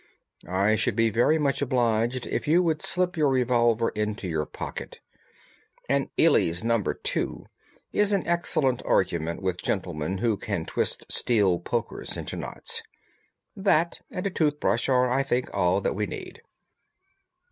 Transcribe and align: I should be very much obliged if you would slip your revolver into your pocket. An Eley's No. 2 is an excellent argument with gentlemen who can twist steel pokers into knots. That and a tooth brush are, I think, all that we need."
I 0.47 0.75
should 0.77 0.95
be 0.95 1.11
very 1.11 1.37
much 1.37 1.61
obliged 1.61 2.25
if 2.25 2.47
you 2.47 2.63
would 2.63 2.81
slip 2.81 3.15
your 3.15 3.29
revolver 3.29 3.89
into 3.89 4.27
your 4.27 4.47
pocket. 4.47 4.99
An 5.87 6.09
Eley's 6.17 6.63
No. 6.63 6.81
2 6.81 7.45
is 7.93 8.11
an 8.11 8.25
excellent 8.25 8.81
argument 8.83 9.43
with 9.43 9.61
gentlemen 9.61 10.17
who 10.17 10.37
can 10.37 10.65
twist 10.65 11.05
steel 11.11 11.59
pokers 11.59 12.17
into 12.17 12.35
knots. 12.35 12.81
That 13.55 14.01
and 14.09 14.25
a 14.25 14.31
tooth 14.31 14.59
brush 14.59 14.89
are, 14.89 15.07
I 15.07 15.21
think, 15.21 15.51
all 15.53 15.81
that 15.81 15.93
we 15.93 16.07
need." 16.07 16.41